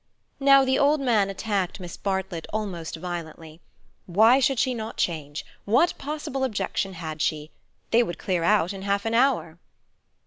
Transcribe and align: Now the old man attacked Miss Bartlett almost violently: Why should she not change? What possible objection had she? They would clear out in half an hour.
Now 0.39 0.65
the 0.65 0.79
old 0.79 0.99
man 0.99 1.29
attacked 1.29 1.79
Miss 1.79 1.95
Bartlett 1.95 2.47
almost 2.51 2.95
violently: 2.95 3.61
Why 4.07 4.39
should 4.39 4.57
she 4.57 4.73
not 4.73 4.97
change? 4.97 5.45
What 5.63 5.95
possible 5.99 6.43
objection 6.43 6.93
had 6.93 7.21
she? 7.21 7.51
They 7.91 8.01
would 8.01 8.17
clear 8.17 8.43
out 8.43 8.73
in 8.73 8.81
half 8.81 9.05
an 9.05 9.13
hour. 9.13 9.59